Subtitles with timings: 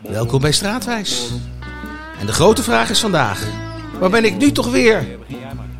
[0.00, 1.32] Welkom bij Straatwijs.
[2.20, 3.48] En de grote vraag is vandaag:
[3.98, 5.06] waar ben ik nu toch weer?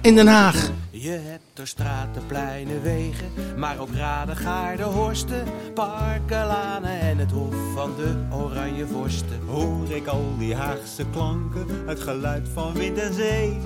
[0.00, 0.70] In Den Haag.
[0.90, 5.44] Je hebt er straten, pleinen, wegen, maar ook raden, gaarden, horsten,
[5.74, 9.40] parken, lanen en het hof van de oranje vorsten.
[9.46, 13.58] Hoor ik al die Haagse klanken, het geluid van wind en zee,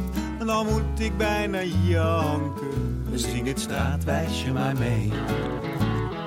[0.47, 3.05] dan moet ik bijna janken.
[3.15, 5.13] Zing het straatwijsje maar mee.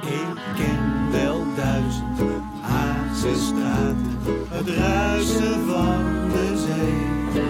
[0.02, 2.31] Ik ken wel duizend
[3.24, 7.42] Het ruisen van de zee.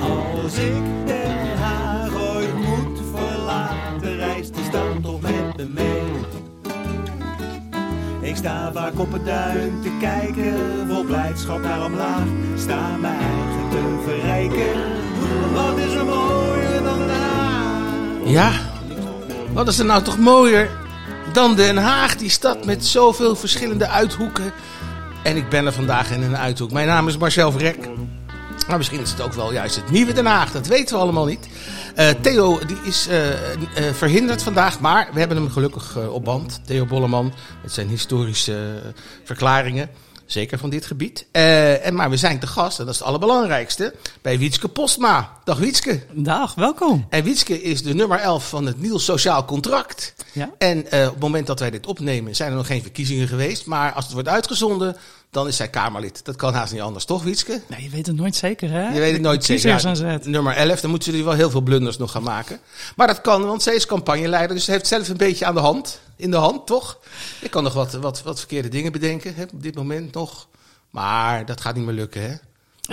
[0.00, 6.02] Als ik Den Haag ooit moet verlaten, reist die stad toch met me mee.
[8.20, 10.54] Ik sta vaak op het duin te kijken,
[10.88, 12.26] vol blijdschap naar omlaag.
[12.56, 14.82] Sta mijn eigen te verrijken,
[15.54, 18.30] wat is er mooier dan Den?
[18.30, 18.52] Ja,
[19.52, 20.79] wat is er nou toch mooier
[21.32, 24.52] dan Den Haag, die stad met zoveel verschillende uithoeken.
[25.22, 26.72] En ik ben er vandaag in een uithoek.
[26.72, 27.88] Mijn naam is Marcel Vrek.
[28.68, 31.24] Maar misschien is het ook wel juist het nieuwe Den Haag, dat weten we allemaal
[31.24, 31.48] niet.
[31.94, 36.60] Eh, Theo die is eh, eh, verhinderd vandaag, maar we hebben hem gelukkig op band.
[36.64, 38.82] Theo Bolleman met zijn historische
[39.24, 39.90] verklaringen.
[40.30, 41.26] Zeker van dit gebied.
[41.32, 45.38] Eh, en, maar we zijn te gast, en dat is het allerbelangrijkste, bij Wietske Postma.
[45.44, 46.02] Dag Wietske.
[46.12, 47.06] Dag, welkom.
[47.08, 50.14] En Wietske is de nummer 11 van het Nieuw Sociaal Contract.
[50.32, 50.50] Ja.
[50.58, 53.66] En eh, op het moment dat wij dit opnemen zijn er nog geen verkiezingen geweest.
[53.66, 54.96] Maar als het wordt uitgezonden,
[55.30, 56.24] dan is zij Kamerlid.
[56.24, 57.60] Dat kan haast niet anders, toch Wietske?
[57.66, 58.88] Nee, je weet het nooit zeker, hè?
[58.88, 59.68] Je weet het nooit zeker.
[59.96, 62.60] Ja, nummer 11, dan moeten jullie wel heel veel blunders nog gaan maken.
[62.96, 64.56] Maar dat kan, want zij is campagneleider.
[64.56, 66.00] Dus ze heeft zelf een beetje aan de hand.
[66.16, 66.98] In de hand, toch?
[67.40, 70.48] Je kan nog wat, wat, wat verkeerde dingen bedenken hè, op dit moment nog.
[70.90, 72.34] Maar dat gaat niet meer lukken, hè?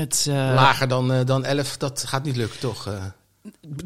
[0.01, 2.87] Het, eh, Lager dan, eh, dan 11, dat gaat niet lukken, toch?
[2.87, 2.93] eh?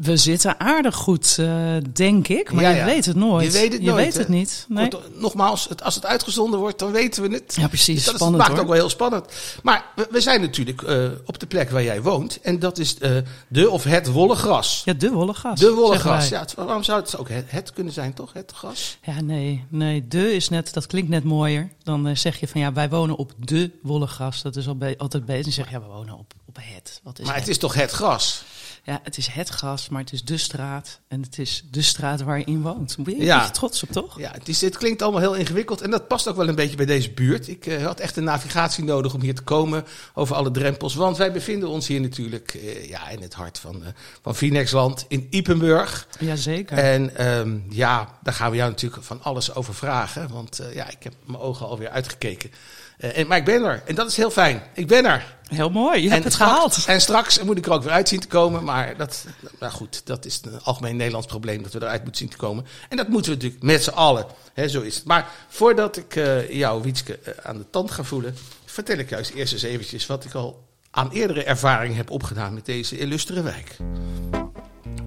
[0.00, 2.52] We zitten aardig goed, eh, denk ik.
[2.52, 2.84] Maar Ja, je ja.
[2.84, 3.52] weet het nooit.
[3.52, 4.64] Je weet het Je nooit, weet het niet.
[4.68, 4.90] Nee.
[4.92, 7.54] Goed, nogmaals, het, als het uitgezonden wordt, dan weten we het.
[7.60, 7.94] Ja, precies.
[7.94, 9.24] Dus dat Spannend, maakt ook wel heel spannend.
[9.62, 12.40] Maar we, we zijn natuurlijk eh, op de plek waar jij woont.
[12.40, 13.10] En dat is eh,
[13.48, 14.82] de of het wollen gras.
[14.84, 15.60] Ja, de wollen gas.
[15.60, 15.98] de wij.
[15.98, 16.28] gras.
[16.28, 18.32] Ja, het- waarom zou het ook het, het kunnen zijn, toch?
[18.32, 18.98] Het gras.
[19.02, 20.08] Ja, nee, nee.
[20.08, 21.70] De is net, dat klinkt net mooier.
[21.82, 24.42] Dan zeg je van ja, wij wonen op de wollen gas.
[24.42, 25.42] Dat is al be- altijd beter.
[25.42, 27.00] Dan zeg je ja, we wonen op, op het.
[27.02, 27.42] Wat is maar het?
[27.42, 28.44] het is toch het gras?
[28.84, 31.00] Ja, het is het gas, maar het is de straat.
[31.08, 32.96] En het is de straat waar je in woont.
[32.96, 33.50] Daar ben je Ja.
[33.50, 34.18] trots op, toch?
[34.18, 35.80] Ja, het, is, het klinkt allemaal heel ingewikkeld.
[35.80, 37.48] En dat past ook wel een beetje bij deze buurt.
[37.48, 39.84] Ik eh, had echt een navigatie nodig om hier te komen
[40.14, 40.94] over alle drempels.
[40.94, 43.88] Want wij bevinden ons hier natuurlijk eh, ja, in het hart van, eh
[44.22, 46.06] van Phoenixland in Ipenburg.
[46.18, 46.78] Jazeker.
[46.78, 50.28] En ehm, ja, daar gaan we jou natuurlijk van alles over vragen.
[50.32, 52.50] Want ja, ik heb mijn ogen alweer uitgekeken.
[52.98, 53.82] En, maar ik ben er.
[53.86, 54.62] En dat is heel fijn.
[54.74, 55.36] Ik ben er.
[55.52, 56.84] Heel mooi, je hebt het straks, gehaald.
[56.86, 58.64] En straks moet ik er ook weer uit zien te komen.
[58.64, 59.26] Maar dat,
[59.60, 61.62] nou goed, dat is een algemeen Nederlands probleem.
[61.62, 62.66] Dat we eruit moeten zien te komen.
[62.88, 64.26] En dat moeten we natuurlijk met z'n allen.
[64.52, 65.04] Hè, zo is het.
[65.04, 68.36] Maar voordat ik eh, jou, Wietske, eh, aan de tand ga voelen.
[68.64, 72.66] Vertel ik juist eerst eens eventjes wat ik al aan eerdere ervaring heb opgedaan met
[72.66, 73.76] deze illustere wijk.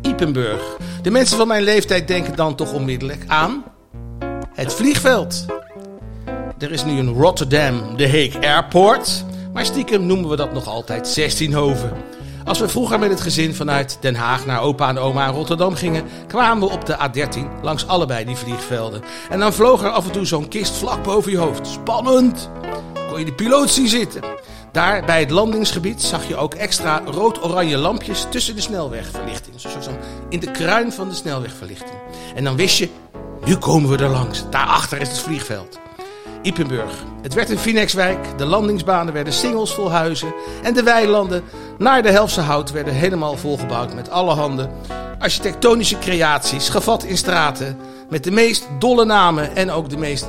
[0.01, 0.77] Ipenburg.
[1.01, 3.63] De mensen van mijn leeftijd denken dan toch onmiddellijk aan
[4.53, 5.45] het vliegveld.
[6.57, 11.07] Er is nu een Rotterdam De Hague Airport, maar stiekem noemen we dat nog altijd
[11.07, 11.93] 16 Hoven.
[12.43, 15.75] Als we vroeger met het gezin vanuit Den Haag naar opa en oma in Rotterdam
[15.75, 19.01] gingen, kwamen we op de A13 langs allebei die vliegvelden.
[19.29, 21.67] En dan vloog er af en toe zo'n kist vlak boven je hoofd.
[21.67, 22.49] Spannend!
[23.09, 24.21] Kon je de piloot zien zitten.
[24.71, 29.59] Daar bij het landingsgebied zag je ook extra rood-oranje lampjes tussen de snelwegverlichting.
[29.61, 29.91] Zo zo
[30.29, 31.99] in de kruin van de snelwegverlichting.
[32.35, 32.89] En dan wist je,
[33.45, 34.43] nu komen we er langs.
[34.49, 35.79] Daarachter is het vliegveld.
[36.45, 36.91] Ipenburg.
[37.21, 38.37] Het werd een Phoenixwijk.
[38.37, 40.33] De landingsbanen werden singels vol huizen.
[40.63, 41.43] En de weilanden
[41.77, 44.69] naar de Helfse Hout werden helemaal volgebouwd met allerhande
[45.19, 47.77] architectonische creaties, gevat in straten,
[48.09, 50.27] met de meest dolle namen en ook de meest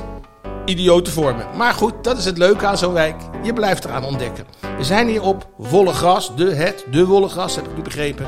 [0.65, 1.45] idiote vormen.
[1.55, 3.15] Maar goed, dat is het leuke aan zo'n wijk.
[3.43, 4.45] Je blijft eraan ontdekken.
[4.77, 8.27] We zijn hier op Wollegras, de het, de Wollegras, heb ik nu begrepen.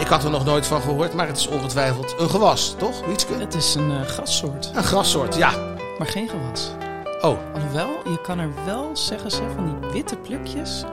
[0.00, 3.34] Ik had er nog nooit van gehoord, maar het is ongetwijfeld een gewas, toch, Wietske?
[3.34, 5.52] Het is een eh, grassoort, Een grassoort, ja.
[5.98, 6.70] maar geen gewas.
[7.24, 10.84] Oh, Alhoewel, je kan er wel, zeggen ze, van die witte plukjes...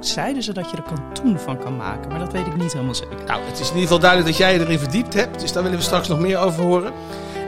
[0.00, 2.94] Zeiden ze dat je er katoen van kan maken, maar dat weet ik niet helemaal
[2.94, 3.16] zeker.
[3.26, 5.40] Nou, het is in ieder geval duidelijk dat jij je erin verdiept hebt.
[5.40, 6.92] Dus daar willen we straks nog meer over horen.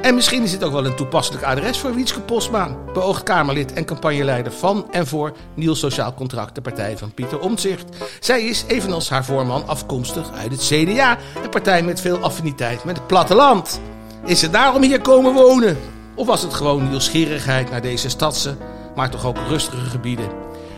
[0.03, 2.77] En misschien is dit ook wel een toepasselijk adres voor Wietske Postma.
[2.93, 7.85] Beoogd Kamerlid en campagneleider van en voor Nieuw Sociaal Contract, de partij van Pieter Omtzigt.
[8.21, 11.19] Zij is, evenals haar voorman, afkomstig uit het CDA.
[11.43, 13.81] Een partij met veel affiniteit met het platteland.
[14.25, 15.98] Is ze daarom hier komen wonen?
[16.19, 18.57] Of was het gewoon nieuwsgierigheid naar deze stadse,
[18.97, 20.29] maar toch ook rustige gebieden?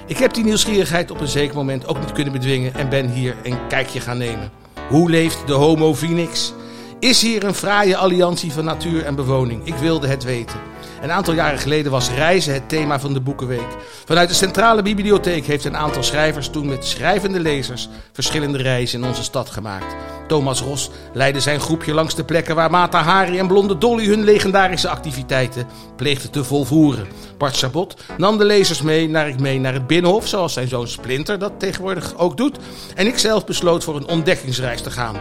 [0.06, 3.36] Ik heb die nieuwsgierigheid op een zeker moment ook niet kunnen bedwingen en ben hier
[3.42, 4.50] een kijkje gaan nemen.
[4.88, 6.52] Hoe leeft de Homo Phoenix?
[6.98, 9.66] Is hier een fraaie alliantie van natuur en bewoning?
[9.66, 10.56] Ik wilde het weten.
[11.00, 13.76] Een aantal jaren geleden was reizen het thema van de Boekenweek.
[14.04, 19.08] Vanuit de Centrale Bibliotheek heeft een aantal schrijvers toen met schrijvende lezers verschillende reizen in
[19.08, 19.94] onze stad gemaakt.
[20.26, 24.24] Thomas Ros leidde zijn groepje langs de plekken waar Mata Hari en Blonde Dolly hun
[24.24, 25.66] legendarische activiteiten
[25.96, 27.08] pleegden te volvoeren.
[27.38, 30.88] Bart Sabot nam de lezers mee naar, ik mee naar het Binnenhof, zoals zijn zoon
[30.88, 32.58] Splinter dat tegenwoordig ook doet.
[32.94, 35.16] En ik zelf besloot voor een ontdekkingsreis te gaan.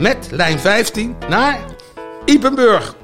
[0.00, 1.60] Met lijn 15 naar
[2.24, 2.94] Ipenburg.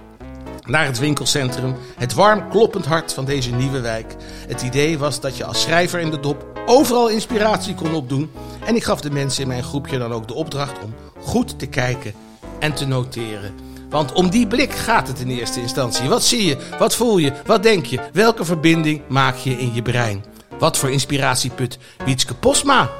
[0.66, 4.14] Naar het winkelcentrum, het warm kloppend hart van deze nieuwe wijk.
[4.48, 8.30] Het idee was dat je als schrijver in de dop overal inspiratie kon opdoen.
[8.66, 11.66] En ik gaf de mensen in mijn groepje dan ook de opdracht om goed te
[11.66, 12.14] kijken
[12.58, 13.54] en te noteren.
[13.90, 16.08] Want om die blik gaat het in eerste instantie.
[16.08, 16.56] Wat zie je?
[16.78, 17.32] Wat voel je?
[17.46, 18.00] Wat denk je?
[18.12, 20.24] Welke verbinding maak je in je brein?
[20.58, 22.90] Wat voor inspiratieput Wietske Posma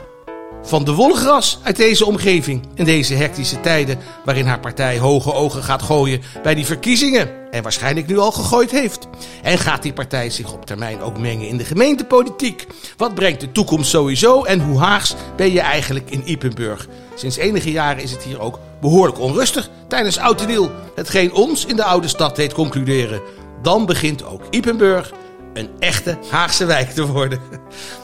[0.63, 5.63] van de wolgras uit deze omgeving in deze hectische tijden waarin haar partij hoge ogen
[5.63, 9.09] gaat gooien bij die verkiezingen en waarschijnlijk nu al gegooid heeft.
[9.43, 12.67] En gaat die partij zich op termijn ook mengen in de gemeentepolitiek?
[12.97, 16.87] Wat brengt de toekomst sowieso en hoe haags ben je eigenlijk in Ipenburg?
[17.15, 21.65] Sinds enige jaren is het hier ook behoorlijk onrustig tijdens Oud en Nieuw, hetgeen ons
[21.65, 23.21] in de oude stad deed concluderen.
[23.63, 25.13] Dan begint ook Ipenburg
[25.53, 27.41] een echte Haagse wijk te worden.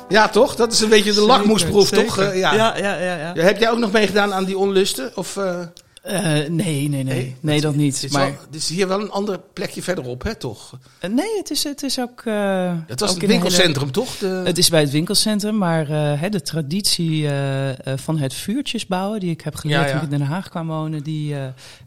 [0.08, 0.56] Ja, toch?
[0.56, 2.18] Dat is een beetje de lakmoesproef, Zeker, toch?
[2.18, 2.54] Eh, ja.
[2.54, 3.32] ja, ja, ja.
[3.34, 3.42] ja.
[3.42, 5.10] Heb jij ook nog meegedaan aan die onlusten?
[5.14, 5.60] Of, eh,
[6.02, 7.36] Eh, nee, nee, nee.
[7.40, 8.02] Nee, dat Het niet.
[8.02, 10.78] is, Maar, wel- het is hier wel een ander plekje verderop, hè, toch?
[10.98, 12.22] eh, nee, het is, het is ook...
[12.24, 14.16] eh, Het was ook het hele- winkelcentrum, toch?
[14.16, 14.42] De...
[14.44, 15.88] Het is bij het winkelcentrum, maar
[16.18, 17.28] hè, de traditie
[17.96, 19.92] van het vuurtjes bouwen, die ik heb geleerd Ja, ja.
[19.92, 21.34] toen ik in Den Haag kwam wonen, die,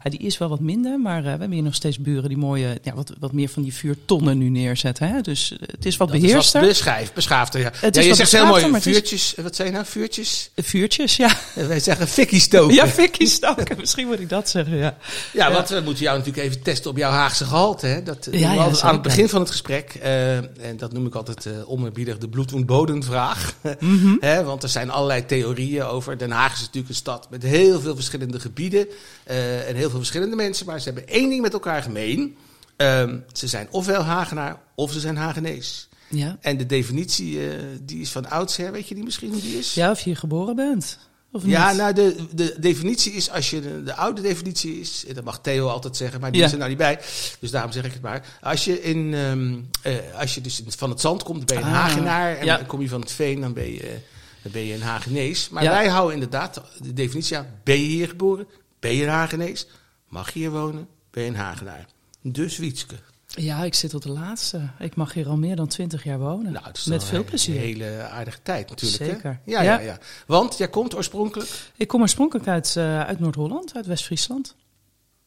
[0.02, 0.98] die is wel wat minder.
[1.00, 3.74] Maar we hebben hier nog steeds buren die mooie, ja, wat, wat meer van die
[3.74, 5.08] vuurtonnen nu neerzetten.
[5.08, 5.20] Hè?
[5.20, 6.60] Dus het is wat dat is beheerster.
[6.60, 7.70] wat beschrijf, beschaafder, ja.
[7.74, 10.50] Het ja is je zegt heel mooi, het is- vuurtjes, wat zijn nou, vuurtjes?
[10.56, 11.30] Vuurtjes, ja.
[11.54, 12.74] Wij zeggen fikkie stoken.
[12.74, 13.76] Ja, fikkie stoken.
[13.78, 14.96] Misschien moet ik dat zeggen, ja.
[15.32, 17.86] Ja, want we moeten jou natuurlijk even testen op jouw Haagse gehalte.
[17.86, 18.02] Hè?
[18.02, 19.94] Dat doen we altijd aan het begin van het gesprek.
[20.02, 23.54] eh, en dat noem ik altijd eh onerbiedig de bloed- en bodemvraag.
[23.80, 24.44] Mhm.
[24.44, 26.18] Want er zijn allerlei theorieën over.
[26.18, 28.86] Den Haag is natuurlijk een stad met heel veel verschillende gebieden.
[29.24, 30.66] eh, en heel veel verschillende mensen.
[30.66, 32.36] Maar ze hebben één ding met elkaar gemeen.
[32.76, 35.88] Ehm, ze zijn ofwel Hagenaar of ze zijn Hagenees.
[36.08, 36.36] ja.
[36.40, 37.38] En de definitie
[37.82, 38.72] die is van oudsher.
[38.72, 39.74] Weet je die misschien hoe die is?
[39.74, 40.98] Ja, of je hier geboren bent.
[41.34, 41.78] Of Ja, niet?
[41.78, 45.68] nou, de, de definitie is, als je de, de oude definitie is, dat mag Theo
[45.68, 46.46] altijd zeggen, maar die Ja.
[46.46, 47.00] is er nou niet bij,
[47.40, 48.38] dus daarom zeg ik het maar.
[48.40, 51.68] Als je, in, ehm, eh, als je dus van het zand komt, ben je een
[51.68, 52.56] Ah, Hagenaar, en ja.
[52.56, 53.98] dan kom je van het veen, dan ben je,
[54.42, 55.48] dan ben je een Hagenees.
[55.48, 55.70] Maar Ja.
[55.70, 58.46] wij houden inderdaad de definitie aan, ben je hier geboren,
[58.80, 59.66] ben je een Hagenees,
[60.08, 61.86] mag je hier wonen, ben je een Hagenaar.
[62.22, 62.94] Dus Wietske.
[63.36, 64.60] Ja, ik zit tot de laatste.
[64.78, 66.52] Ik mag hier al meer dan twintig jaar wonen.
[66.52, 67.60] Nou, het is Met veel een plezier.
[67.60, 69.02] hele aardige tijd natuurlijk.
[69.02, 69.10] hè?
[69.10, 69.40] Zeker.
[69.44, 69.78] Ja, ja, Ja.
[69.84, 69.98] ja.
[70.26, 74.54] Want jij komt oorspronkelijk, Ik kom oorspronkelijk uit, eh, uit Noord-Holland, uit West-Friesland.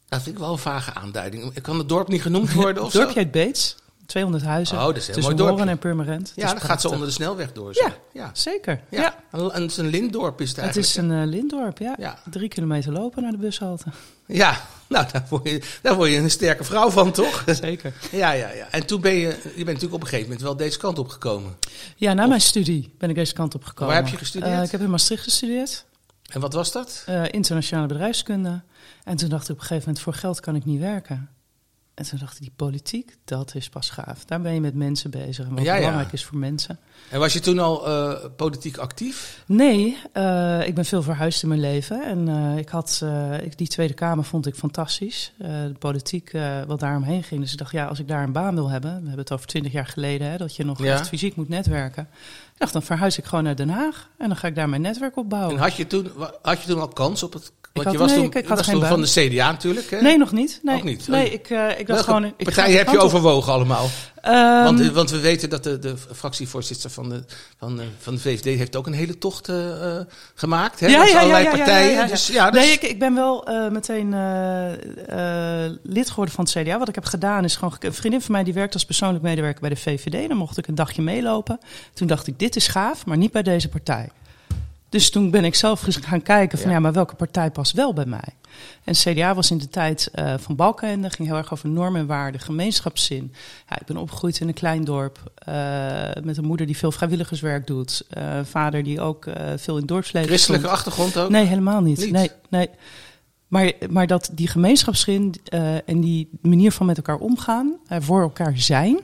[0.10, 1.62] dat vind ik wel een vage aanduiding.
[1.62, 3.76] Kan het dorp niet genoemd worden of Het dorpje heet Beets.
[4.06, 4.78] 200 huizen.
[4.78, 5.72] Oh, dat is een heel tussen mooi dorpje.
[5.72, 6.28] En Purmerend.
[6.28, 7.74] Het Ja, is dan gaat ze onder de snelweg door.
[7.74, 7.84] zo.
[7.86, 7.94] Ja.
[8.14, 8.30] ja.
[8.34, 8.82] Zeker.
[8.90, 9.02] Ja.
[9.02, 9.16] Ja.
[9.32, 10.88] Een, een, een lintdorp is het Het eigenlijk.
[10.94, 11.96] is een eh, lintdorp, ja.
[12.00, 12.20] Ja.
[12.30, 13.86] Drie kilometer lopen naar de bushalte.
[14.26, 14.62] Ja,
[14.94, 17.44] nou, daar word, je, daar word je een sterke vrouw van, toch?
[17.62, 17.94] Zeker.
[18.12, 18.68] ja, ja, ja.
[18.72, 21.08] En toen ben je, je bent natuurlijk op een gegeven moment wel deze kant op
[21.08, 21.56] gekomen.
[21.96, 23.94] Ja, na mijn studie ben ik deze kant op gekomen.
[23.94, 24.54] Waar heb je gestudeerd?
[24.54, 25.86] Eh, ik heb in Maastricht gestudeerd.
[26.28, 27.04] En wat was dat?
[27.06, 28.62] eh, internationale bedrijfskunde.
[29.04, 31.30] En toen dacht ik op een gegeven moment, voor geld kan ik niet werken.
[31.98, 34.26] En toen dacht ik, die politiek, dat is pas gaaf.
[34.26, 35.80] Daar ben je met mensen bezig en wat Ja, ja.
[35.80, 36.80] belangrijk is voor mensen.
[37.10, 39.44] En was je toen al eh, politiek actief?
[39.46, 42.04] Nee, eh, ik ben veel verhuisd in mijn leven.
[42.06, 43.04] En eh, ik had,
[43.44, 45.34] ik, die Tweede Kamer vond ik fantastisch.
[45.38, 46.32] De politiek,
[46.68, 47.42] wat daaromheen ging.
[47.42, 48.92] Dus ik dacht, ja, als ik daar een baan wil hebben...
[48.92, 50.94] We hebben het over twintig jaar geleden, hè, dat je nog Ja.
[50.94, 52.08] echt fysiek moet netwerken.
[52.54, 54.10] Ik dacht, dan verhuis ik gewoon naar Den Haag.
[54.18, 55.56] En dan ga ik daar mijn netwerk opbouwen.
[55.56, 57.52] En had je toen, had je toen al kans op het...
[57.84, 60.02] Want je was nee, toen, ik- was toen van de CDA natuurlijk, hè?
[60.02, 60.60] Nee, nog niet.
[60.64, 61.08] Nee, niet?
[61.08, 62.26] Nee, ik, eh, ik dacht Welke gewoon...
[62.26, 63.90] Ik ga partij die heb je overwogen allemaal?
[64.22, 67.24] Ehm, Want, eh, want we weten dat de, de fractievoorzitter van de,
[67.58, 70.06] van, de, van de VVD heeft ook een hele tocht eh, eh,
[70.36, 70.80] gemaakt.
[70.80, 70.88] Hè?
[70.88, 72.08] Ja, ja, allerlei ja, partijen.
[72.08, 76.44] Dus, ja, dus, Nee, ik, ik ben wel eh, meteen eh, eh, lid geworden van
[76.46, 76.78] het CDA.
[76.78, 77.76] Wat ik heb gedaan is gewoon...
[77.80, 80.28] Een vriendin van mij die werkt als persoonlijk medewerker bij de VVD.
[80.28, 81.60] Dan mocht ik een dagje meelopen.
[81.94, 84.10] Toen dacht ik, dit is gaaf, maar niet bij deze partij.
[84.90, 86.74] Dus toen ben ik zelf gaan kijken van Ja.
[86.74, 88.36] ja, maar welke partij past wel bij mij?
[88.84, 92.08] En CDA was in de tijd eh, van Balkenende, ging heel erg over normen en
[92.08, 93.34] waarden, gemeenschapszin.
[93.70, 95.54] Ja, ik ben opgegroeid in een klein dorp eh,
[96.24, 98.06] met een moeder die veel vrijwilligerswerk doet.
[98.10, 99.26] een vader die ook
[99.56, 100.78] veel in dorpsleven Christelijke stond.
[100.78, 101.30] achtergrond ook?
[101.30, 101.98] Nee, helemaal niet.
[101.98, 102.12] Niet?
[102.12, 102.70] Nee, nee.
[103.48, 105.36] Maar, maar dat die gemeenschapszin
[105.86, 109.00] en die manier van met elkaar omgaan, voor elkaar zijn,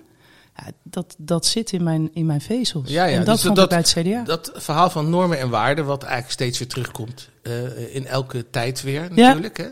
[0.56, 2.90] ja, dat, dat zit in mijn, in mijn vezels.
[2.90, 4.24] Ja, ja, En dat dus dat- ik bij het CDA.
[4.24, 8.82] Dat verhaal van normen en waarden, wat eigenlijk steeds weer terugkomt eh, in elke tijd
[8.82, 9.10] weer Ja.
[9.28, 9.58] natuurlijk.
[9.58, 9.68] Hè?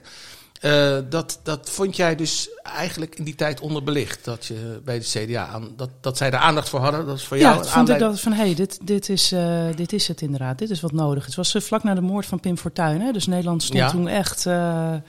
[0.61, 4.25] Eh, dat, dat vond jij dus eigenlijk in die tijd onderbelicht.
[4.25, 7.05] Dat je bij de CDA aan, dat, dat zij er aandacht voor hadden.
[7.05, 9.65] Dat is voor jou Ja, vond ik dat van, hé, hey, dit, dit, is, eh,
[9.75, 10.57] dit is het inderdaad.
[10.57, 11.25] Dit is wat nodig.
[11.25, 13.01] Het was eh, vlak na de moord van Pim Fortuyn.
[13.01, 13.11] Hè?
[13.11, 13.89] Dus Nederland stond Ja.
[13.89, 14.43] toen echt...
[14.43, 15.03] ja,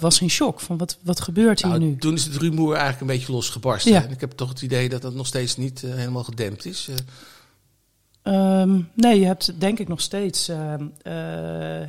[0.00, 1.96] was in shock van wat, wat gebeurt hier Nou, nu?
[1.96, 3.92] Toen is het rumoer eigenlijk een beetje losgebarsten.
[3.92, 4.04] Ja.
[4.04, 6.88] En ik heb toch het idee dat dat nog steeds niet helemaal gedempt is.
[8.24, 10.48] Eh, Ehm, nee, je hebt denk ik nog steeds...
[10.48, 11.12] ehm, eh,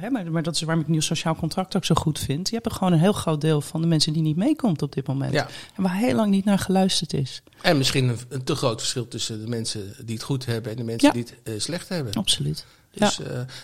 [0.02, 2.48] hè, maar, maar dat is waarom ik nieuw sociaal contract ook zo goed vind.
[2.50, 4.94] Je hebt er gewoon een heel groot deel van de mensen die niet meekomt op
[4.94, 5.34] dit moment.
[5.34, 5.48] ja.
[5.76, 7.42] En waar heel lang niet naar geluisterd is.
[7.62, 10.78] En misschien een, een te groot verschil tussen de mensen die het goed hebben en
[10.78, 11.14] de mensen Ja.
[11.14, 12.14] die het eh, slecht hebben.
[12.14, 12.66] Absoluut.
[12.92, 13.20] Dus,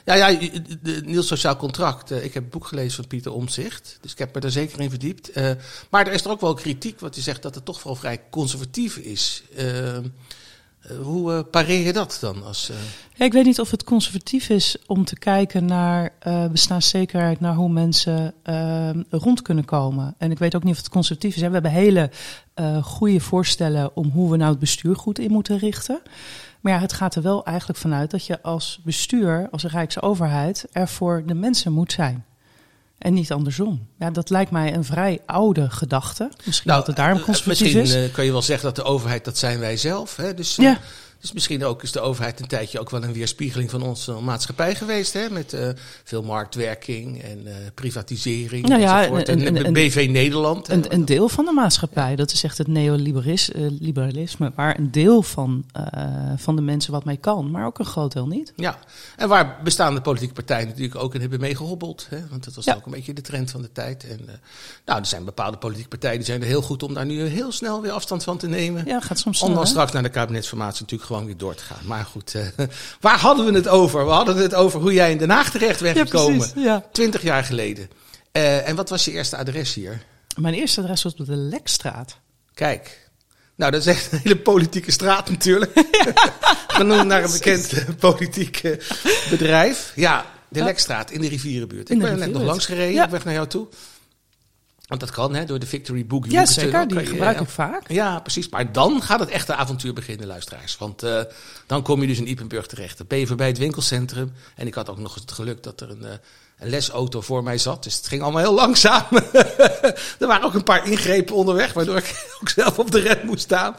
[0.05, 2.11] ja, ja, ja je- de, Nieuw Sociaal Contract.
[2.11, 3.97] eh, ik heb het boek gelezen van Pieter Omzicht.
[4.01, 5.29] Dus ik heb me daar zeker in verdiept.
[5.31, 5.51] Eh,
[5.89, 8.21] maar er is er ook wel kritiek, wat hij zegt dat het toch vooral vrij
[8.29, 9.43] conservatief is.
[10.81, 12.43] Eh, hoe eh, pareer je dat dan?
[12.43, 16.13] Als, eh, ik weet niet of het conservatief is om te kijken naar
[16.51, 20.15] bestaanszekerheid, naar hoe mensen ehm, rond kunnen komen.
[20.17, 21.41] En ik weet ook niet of het conservatief is.
[21.41, 22.09] We hebben hele
[22.81, 26.01] goede voorstellen om hoe we nou het bestuur goed in moeten richten.
[26.61, 30.87] Maar ja, het gaat er wel eigenlijk vanuit dat je als bestuur, als Rijksoverheid, er
[30.87, 32.25] voor de mensen moet zijn.
[33.01, 33.87] En niet andersom.
[33.99, 36.29] Ja, dat lijkt mij een vrij oude gedachte.
[36.45, 38.07] Misschien dat het daarom eh, conservatief misschien is.
[38.07, 40.15] eh, kan je wel zeggen dat de overheid, dat zijn wij zelf.
[40.15, 40.33] Hè?
[40.33, 40.77] Dus, Ja.
[41.21, 44.11] Eh, dus misschien ook is de overheid een tijdje ook wel een weerspiegeling van onze
[44.11, 45.13] maatschappij geweest.
[45.13, 45.29] Hè?
[45.29, 45.69] Met eh,
[46.03, 49.29] veel marktwerking en eh, privatisering Nou ja, enzovoort.
[49.29, 50.69] En, BV Nederland.
[50.69, 55.65] Een, een deel van de maatschappij, dat is echt het neoliberalisme, waar een deel van,
[55.71, 55.83] eh,
[56.35, 58.53] van de mensen wat mee kan, maar ook een groot deel niet.
[58.55, 58.79] Ja,
[59.15, 62.07] en waar bestaande politieke partijen natuurlijk ook in hebben meegehobbeld.
[62.09, 62.17] Hè?
[62.29, 62.75] Want dat was Ja.
[62.75, 64.07] ook een beetje de trend van de tijd.
[64.07, 64.33] En, eh,
[64.85, 67.51] nou, er zijn bepaalde politieke partijen die zijn er heel goed om daar nu heel
[67.51, 68.85] snel weer afstand van te nemen.
[68.85, 69.69] Ja, gaat soms Om snel, dan hè?
[69.69, 71.77] straks naar de kabinetsformatie natuurlijk gewoon weer door te gaan.
[71.85, 72.45] Maar goed, eh,
[73.01, 74.05] waar hadden we het over?
[74.05, 76.37] We hadden het over hoe jij in Den Haag terecht bent Ja, gekomen.
[76.37, 76.63] precies.
[76.63, 76.85] Ja.
[76.91, 77.89] Twintig jaar geleden.
[78.31, 80.01] Eh, en wat was je eerste adres hier?
[80.35, 82.17] Mijn eerste adres was op de Lekstraat.
[82.53, 83.09] Kijk.
[83.55, 85.71] Nou, dat is echt een hele politieke straat natuurlijk.
[86.67, 88.61] Genoemd naar een bekend eh, politiek
[89.29, 89.91] bedrijf.
[89.95, 90.63] Ja, de.
[90.63, 91.89] Lekstraat in de rivierenbuurt.
[91.89, 93.03] In Ik ben er net nog langs gereden Ja.
[93.03, 93.67] op weg naar jou toe.
[94.91, 96.31] Want dat kan, hè, door de Victory Boogie.
[96.31, 96.71] Ja, zeker.
[96.71, 97.91] tunnel Die gebruik eh, ik vaak.
[97.91, 98.49] Ja, precies.
[98.49, 100.77] Maar dan gaat het echte avontuur beginnen, luisteraars.
[100.77, 101.21] Want eh,
[101.65, 102.97] dan kom je dus in Ipenburg terecht.
[102.97, 104.33] Dan ben je voorbij het winkelcentrum.
[104.55, 106.11] En ik had ook nog het geluk dat er een, eh,
[106.59, 107.83] een lesauto voor mij zat.
[107.83, 109.05] Dus het ging allemaal heel langzaam.
[110.19, 113.43] er waren ook een paar ingrepen onderweg, waardoor ik ook zelf op de red moest
[113.43, 113.75] staan.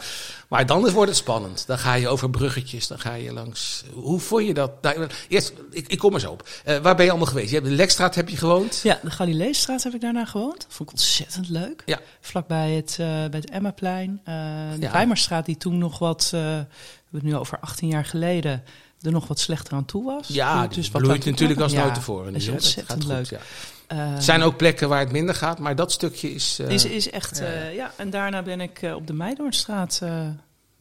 [0.52, 1.66] Maar dan wordt het spannend.
[1.66, 3.85] Dan ga je over bruggetjes, dan ga je langs...
[3.92, 4.82] Hoe vond je dat?
[4.82, 6.49] Nou, eerst, ik, ik kom er zo op.
[6.64, 7.49] Eh, waar ben je allemaal geweest?
[7.49, 8.80] Je hebt de Lekstraat heb je gewoond?
[8.82, 10.56] Ja, de Galileestraat heb ik daarna gewoond.
[10.56, 11.82] Dat vond ik ontzettend leuk.
[11.87, 12.00] Ja.
[12.21, 14.21] Vlakbij het, eh, bij het Emmaplein.
[14.25, 14.35] Eh,
[14.78, 15.42] de Ja.
[15.42, 16.66] Die toen nog wat, we hebben
[17.11, 18.62] het nu over 18 jaar geleden,
[19.02, 20.28] er nog wat slechter aan toe was.
[20.28, 22.32] Ja, Dus dus wat bloeit natuurlijk als nooit Ja, tevoren.
[22.32, 23.18] nu, is ontzettend gaat leuk.
[23.18, 23.38] goed, ja.
[23.87, 26.59] Eh, Er zijn ook plekken waar het minder gaat, maar dat stukje is...
[26.59, 27.44] eh, Is, is echt, ja.
[27.52, 27.68] ja.
[27.68, 27.92] ja.
[27.97, 30.26] En daarna ben ik eh, op de Meidoornstraat eh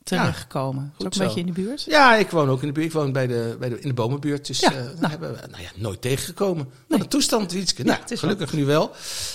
[0.03, 0.93] terechtgekomen.
[0.95, 1.19] Goed ook zo.
[1.21, 1.83] een beetje in de buurt.
[1.87, 2.85] Ja, ik woon ook in de buurt.
[2.85, 4.47] Ik woon bij de, bij de, in de bomenbuurt.
[4.47, 5.09] Dus Ja, eh, daar nou.
[5.11, 6.63] hebben we nou ja, nooit tegengekomen.
[6.65, 6.99] Wat Nee.
[6.99, 7.83] een toestand, Wietske.
[7.85, 8.91] Ja, Nou, gelukkig nu wel.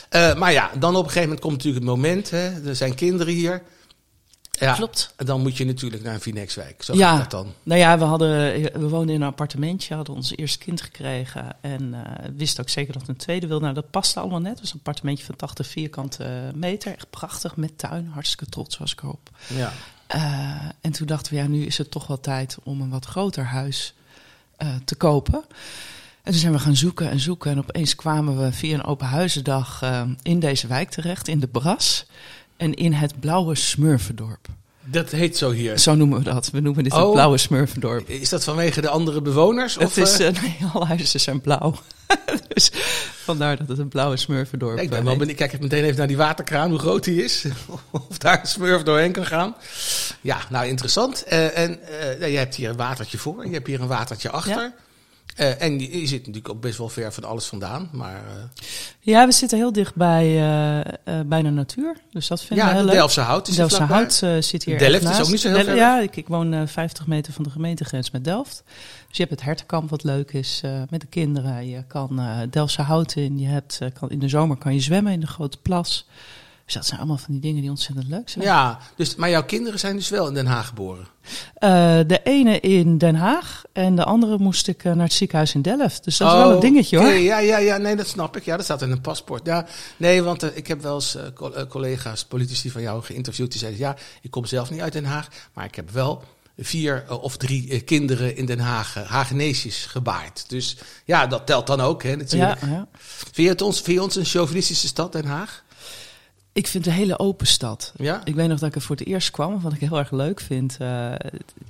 [0.09, 2.31] Eh, maar ja, dan op een gegeven moment komt natuurlijk het moment.
[2.31, 3.63] Hè, er zijn kinderen hier.
[4.59, 5.13] Ja, Klopt.
[5.17, 6.83] en dan moet je natuurlijk naar een Vinexwijk.
[6.83, 7.11] Zo Ja.
[7.11, 7.53] gaat dat dan.
[7.63, 8.29] Nou ja, we, hadden,
[8.81, 11.57] we woonden in een appartementje, hadden ons eerste kind gekregen.
[11.61, 13.65] En eh wisten ook zeker dat we een tweede wilden.
[13.65, 14.51] Nou, dat paste allemaal net.
[14.51, 16.93] Het was een appartementje van 80 vierkante meter.
[16.93, 18.11] Echt prachtig, met tuin.
[18.13, 19.31] Hartstikke trots was ik erop.
[19.47, 19.73] Ja.
[20.07, 23.05] Eh, en toen dachten we, ja, nu is het toch wel tijd om een wat
[23.05, 23.95] groter huis
[24.57, 25.45] eh, te kopen.
[26.23, 27.51] En toen zijn we gaan zoeken en zoeken.
[27.51, 29.83] En opeens kwamen we via een open huizendag
[30.23, 32.07] in deze wijk terecht, in de Bras.
[32.57, 34.49] En in het blauwe Smurfendorp.
[34.85, 35.79] Dat heet zo hier.
[35.79, 36.51] Zo noemen we dat.
[36.51, 36.99] We noemen dit Oh.
[37.03, 38.09] het blauwe Smurfendorp.
[38.09, 39.77] Is dat vanwege de andere bewoners?
[39.77, 41.75] Of, Het is, eh, eh, nee, alle huizen zijn blauw.
[42.55, 42.71] dus
[43.25, 45.21] vandaar dat het een blauwe Smurfendorp ja, ik ben eh, wel heet.
[45.23, 45.39] benieuwd.
[45.39, 47.45] Kijk meteen even naar die waterkraan, hoe groot die is.
[48.09, 49.55] of daar een smurf doorheen kan gaan.
[50.21, 51.23] Ja, nou interessant.
[51.25, 51.81] En
[52.21, 54.63] je hebt hier een watertje voor, je hebt hier een watertje achter.
[54.63, 54.75] Ja.
[55.37, 57.89] Eh, en je, zit natuurlijk ook best wel ver van alles vandaan.
[57.93, 58.65] Maar eh,
[59.01, 60.27] Ja, we zitten heel dicht bij,
[61.05, 61.97] eh, bij de natuur.
[62.11, 62.99] Dus dat vinden ja, we heel de leuk.
[62.99, 63.83] Delftse Hout is hier Delftse.
[63.83, 66.53] Hout zit hier Delft is ook niet zo heel Del- ver Ja, ik, ik woon
[66.53, 68.63] eh, 50 meter van de gemeentegrens met Delft.
[69.09, 71.69] Dus je hebt het hertenkamp wat leuk is met de kinderen.
[71.69, 73.39] Je kan Delftse Hout in.
[73.39, 76.07] Je hebt, kan, in de zomer kan je zwemmen in de grote plas.
[76.67, 78.45] Dus dat zijn allemaal van die dingen die ontzettend leuk zijn.
[78.45, 81.07] Ja, dus, maar jouw kinderen zijn dus wel in Den Haag geboren.
[81.55, 81.71] Eh,
[82.07, 85.63] de ene in Den Haag en de andere moest ik eh, naar het ziekenhuis in
[85.63, 86.05] Delft.
[86.05, 87.09] Dus dat is wel Oh, een dingetje hoor.
[87.13, 88.45] ja, ja, ja, nee, dat snap ik.
[88.45, 89.47] Ja, dat staat in een paspoort.
[89.47, 93.51] Ja, nee, want eh, ik heb wel eens co- collega's, politici van jou geïnterviewd.
[93.51, 96.23] Die zeiden, ja, ik kom zelf niet uit Den Haag, maar ik heb wel
[96.59, 100.45] vier of drie kinderen in Den Haag, Hageneesjes, gebaard.
[100.49, 102.61] Dus ja, dat telt dan ook, hè, natuurlijk.
[102.61, 102.87] Ja, ja.
[102.99, 105.65] Vind, je het ons, vind je ons een chauvinistische stad, Den Haag?
[106.57, 107.93] Ik vind het een hele open stad.
[107.97, 108.21] Ja?
[108.25, 110.41] Ik weet nog dat ik er voor het eerst kwam, wat ik heel erg leuk
[110.41, 110.77] vind.
[110.83, 111.13] Uh,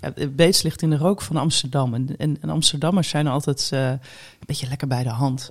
[0.01, 1.95] het Beets ligt in de rook van Amsterdam.
[1.95, 3.99] En, en, en Amsterdammers zijn altijd uh, een
[4.47, 5.51] beetje lekker bij de hand.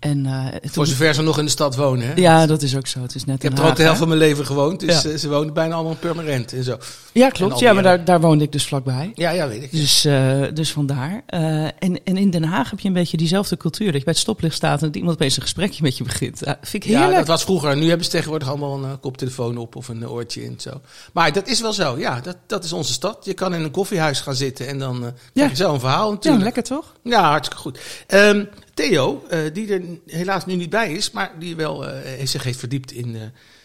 [0.00, 2.12] En, uh, Voor zover ze nog in de stad wonen, hè?
[2.14, 3.02] Ja, dat is ook zo.
[3.02, 5.16] Het is net ik heb er ook de helft van mijn leven gewoond, dus ja.
[5.16, 6.78] ze wonen bijna allemaal permanent en zo.
[7.12, 7.58] Ja, klopt.
[7.58, 9.12] Ja, maar daar, daar woonde ik dus vlakbij.
[9.14, 9.70] Ja, ja, weet ik.
[9.72, 11.22] Dus, uh, dus vandaar.
[11.34, 13.86] Uh, en, en in Den Haag heb je een beetje diezelfde cultuur.
[13.86, 16.38] Dat je bij het stoplicht staat en dat iemand opeens een gesprekje met je begint.
[16.38, 17.10] Vind ik heerlijk.
[17.10, 17.76] Ja, dat was vroeger.
[17.76, 20.54] Nu hebben ze tegenwoordig allemaal een koptelefoon op of een oortje in.
[20.56, 20.80] Zo.
[21.12, 21.98] Maar dat is wel zo.
[21.98, 23.24] Ja, dat, dat is onze stad.
[23.24, 24.98] Je kan in een koffiehuis gaan zitten en dan
[25.34, 25.68] krijg je ja.
[25.68, 26.38] zo een verhaal natuurlijk.
[26.38, 26.94] Ja, lekker toch?
[27.02, 27.80] Ja, hartstikke goed.
[28.08, 32.42] Um, Theo, uh, die er helaas nu niet bij is, maar die wel uh, zich
[32.42, 33.22] heeft verdiept in, uh,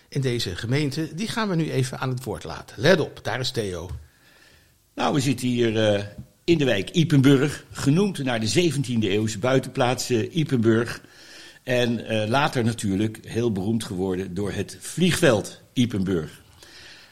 [0.09, 2.75] in deze gemeente, die gaan we nu even aan het woord laten.
[2.79, 3.89] Let op, daar is Theo.
[4.95, 5.67] Nou, we zitten hier
[6.43, 11.01] in de wijk Ipenburg, genoemd naar de 17e eeuwse buitenplaats Ipenburg.
[11.63, 16.41] En later natuurlijk heel beroemd geworden door het vliegveld Ipenburg.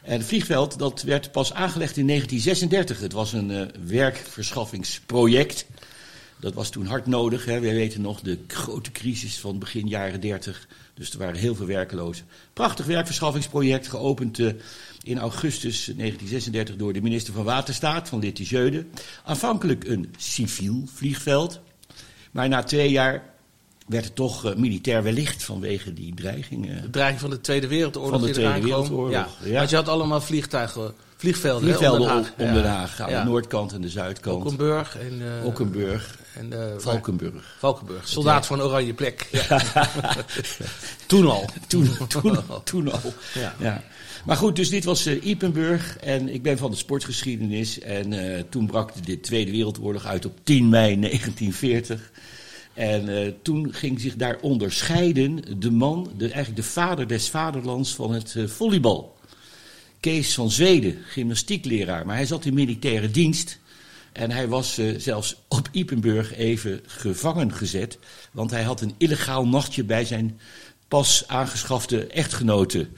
[0.02, 3.00] En het vliegveld dat werd pas aangelegd in 1936.
[3.00, 5.66] Het was een werkverschaffingsproject.
[6.44, 7.44] Dat was toen hard nodig.
[7.44, 7.60] Hè.
[7.60, 10.68] We weten nog de grote crisis van begin jaren 30.
[10.94, 12.26] Dus er waren heel veel werklozen.
[12.52, 14.52] Prachtig werkverschaffingsproject, geopend uh,
[15.02, 18.86] in augustus 1936 door de minister van Waterstaat, van Littijeude.
[19.24, 21.60] Aanvankelijk een civiel vliegveld.
[22.30, 23.34] Maar na twee jaar
[23.86, 26.70] werd het toch uh, militair wellicht vanwege die dreiging.
[26.70, 28.10] Uh, de dreiging van de Tweede Wereldoorlog.
[28.10, 29.28] Van de Tweede Wereldoorlog, ja.
[29.44, 29.58] ja.
[29.58, 32.48] Want je had allemaal vliegtuigen vliegvelden, vliegvelden hè, om Den Haag.
[32.48, 33.22] Om Den Haag aan ja.
[33.22, 34.42] de noordkant en de zuidkant.
[34.42, 36.18] Okkenburg en uh, Okkenburg.
[36.34, 37.56] En, uh, Valkenburg.
[37.58, 38.08] Valkenburg.
[38.08, 39.28] Soldaat van Oranje Plek.
[39.30, 39.62] Ja.
[41.06, 41.48] toen al.
[41.66, 43.12] Toen, toen, toen al.
[43.58, 43.82] Ja.
[44.24, 45.96] Maar goed, dus dit was uh, Ipenburg.
[45.98, 47.80] En ik ben van de sportgeschiedenis.
[47.80, 52.10] En uh, toen brak de Tweede Wereldoorlog uit op 10 mei 1940.
[52.74, 57.94] En uh, toen ging zich daar onderscheiden de man, de, eigenlijk de vader des vaderlands
[57.94, 59.13] van het volleybal.
[60.04, 62.06] Kees van Zweden, gymnastiekleraar.
[62.06, 63.58] Maar hij zat in militaire dienst.
[64.12, 67.98] En hij was uh, zelfs op Ipenburg even gevangen gezet.
[68.32, 70.40] Want hij had een illegaal nachtje bij zijn
[70.88, 72.88] pas aangeschafte echtgenote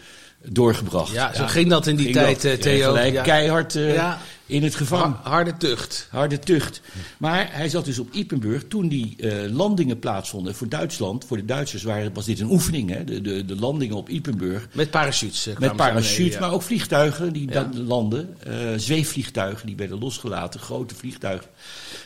[0.51, 1.13] doorgebracht.
[1.13, 2.95] Ja, zo ja, ging dat in die tijd, dat, Theo.
[2.97, 3.23] Ja, ja.
[3.23, 4.19] Keihard uh, ja.
[4.47, 5.17] in het gevangen.
[5.23, 6.09] Harde tucht.
[6.11, 6.81] Harde tucht.
[7.19, 11.25] Maar hij zat dus op Ipenburg toen die uh, landingen plaatsvonden voor Duitsland.
[11.25, 13.05] Voor de Duitsers waren, was dit een oefening, hè?
[13.05, 14.69] De, de, de landingen op Ipenburg.
[14.73, 15.47] Met parachutes.
[15.47, 18.37] Uh, Met parachutes, maar ook vliegtuigen die landen.
[18.77, 21.49] zweefvliegtuigen die werden losgelaten, grote vliegtuigen.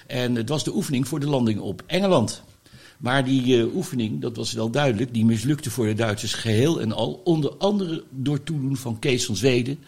[0.06, 2.42] En het was de oefening voor de landing op Engeland.
[3.00, 6.92] Maar die uh, oefening, dat was wel duidelijk, die mislukte voor de Duitsers geheel en
[6.92, 7.20] al.
[7.24, 9.78] Onder andere door toedoen van Kees van Zweden,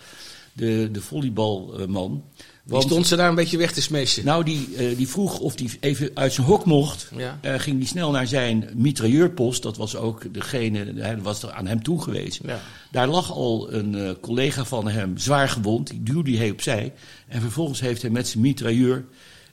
[0.52, 2.22] de, de volleybalman.
[2.64, 4.24] Die stond ze daar een beetje weg te smashen?
[4.24, 7.10] Nou, die, uh, die vroeg of hij even uit zijn hok mocht.
[7.16, 7.38] Ja.
[7.44, 9.62] Uh, ging die snel naar zijn mitrailleurpost.
[9.62, 12.46] Dat was ook degene, hij was er aan hem toegewezen.
[12.48, 12.60] Ja.
[12.90, 15.90] Daar lag al een uh, collega van hem zwaar gewond.
[15.90, 16.92] Die duwde hij opzij.
[17.28, 19.04] En vervolgens heeft hij met zijn mitrailleur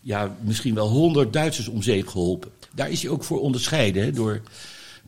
[0.02, 2.52] ja, misschien wel honderd Duitsers om zeep geholpen.
[2.72, 4.42] Daar is hij ook voor onderscheiden hè, door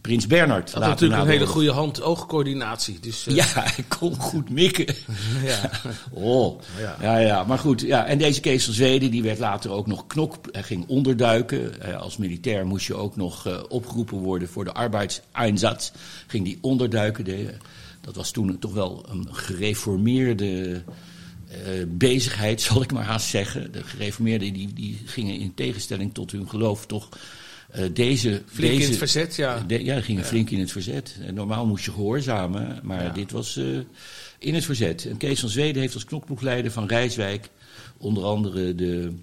[0.02, 0.71] Prins Bernhard.
[0.71, 3.00] Had natuurlijk een hele goede hand-oogcoördinatie.
[3.00, 3.36] Dus, uh...
[3.36, 3.45] Ja,
[3.76, 4.86] hij kon goed mikken.
[5.43, 5.69] ja.
[6.13, 6.97] Oh, ja.
[7.02, 7.43] ja, ja.
[7.43, 8.06] Maar goed, ja.
[8.06, 10.36] en deze Kees van Zweden die werd later ook nog knok.
[10.52, 11.74] Hij ging onderduiken.
[11.86, 15.91] Uh, als militair moest je ook nog opgeroepen worden voor de arbeidseinsatz.
[16.28, 17.26] Ging die onderduiken.
[17.26, 17.54] De,
[18.02, 20.82] dat was toen toch wel een gereformeerde...
[21.52, 23.71] Uh, bezigheid, zal ik maar haast zeggen.
[23.71, 27.10] De gereformeerden die, die gingen in tegenstelling tot hun geloof toch
[27.76, 28.42] uh, deze...
[28.46, 29.60] Flink deze, in het verzet, ja.
[29.68, 30.28] De, ja, gingen ja.
[30.28, 31.18] flink in het verzet.
[31.22, 33.10] En normaal moest je gehoorzamen, maar ja.
[33.10, 33.80] dit was uh,
[34.40, 35.06] in het verzet.
[35.06, 37.50] En Kees van Zweden heeft als knokploegleider van Rijswijk
[37.98, 39.14] onder andere de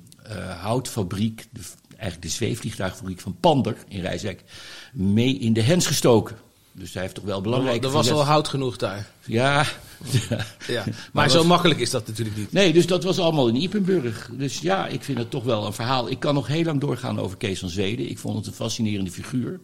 [0.61, 4.45] houtfabriek, de, eigenlijk de zweefvliegtuigfabriek van Pander in Rijswijk,
[4.93, 6.37] mee in de hens gestoken.
[6.79, 7.85] Dus hij heeft toch wel belangrijk.
[7.85, 9.07] Er was al hout genoeg daar.
[9.25, 9.65] Ja.
[10.29, 10.45] ja.
[10.67, 10.85] ja.
[10.85, 11.47] Maar, maar zo was...
[11.47, 12.53] makkelijk is dat natuurlijk niet.
[12.53, 14.31] Nee, dus dat was allemaal in Ipenburg.
[14.33, 16.11] Dus ja, ik vind het toch wel een verhaal.
[16.11, 18.11] Ik kan nog heel lang doorgaan over Kees van Zweden.
[18.11, 19.61] Ik vond het een fascinerende figuur.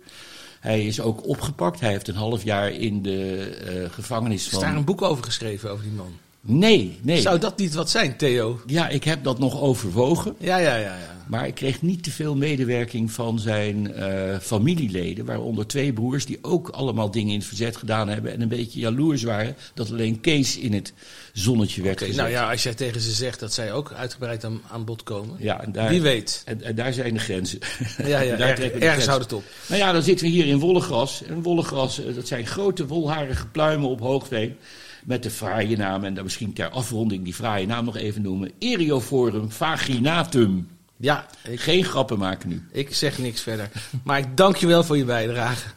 [0.61, 1.81] Hij is ook opgepakt.
[1.81, 4.59] Hij heeft een half jaar in de uh, gevangenis van...
[4.59, 6.12] Is daar een boek over geschreven, over die man?
[6.46, 7.20] Nee, nee.
[7.20, 8.61] Zou dat niet wat zijn, Theo?
[8.66, 10.35] Ja, ik heb dat nog overwogen.
[10.38, 10.96] Ja, ja, ja.
[10.96, 11.14] ja.
[11.26, 15.24] Maar ik kreeg niet te veel medewerking van zijn uh, familieleden.
[15.24, 18.33] Waaronder twee broers die ook allemaal dingen in het verzet gedaan hebben.
[18.33, 20.92] En een beetje jaloers waren dat alleen Kees in het
[21.33, 22.22] zonnetje werd okay, gezet.
[22.22, 25.37] Nou ja, als jij tegen ze zegt dat zij ook uitgebreid aan, aan bod komen.
[25.38, 26.42] Ja, en daar, Wie weet.
[26.44, 27.59] En, en daar zijn de grenzen.
[28.04, 29.44] Ja, ja daar er, ergens houdt het op.
[29.68, 31.22] Nou ja, dan zitten we hier in wollegras.
[31.22, 34.57] En wollegras, dat zijn grote wolharige pluimen op hoogveen.
[35.04, 38.52] Met de fraaie naam, en dan misschien ter afronding die fraaie naam nog even noemen:
[38.58, 40.68] Erioforum vaginatum.
[40.96, 42.62] Ja, ik, Geen grappen maken nu.
[42.72, 43.70] ik zeg niks verder.
[44.04, 45.68] Maar ik dank je wel voor je bijdrage.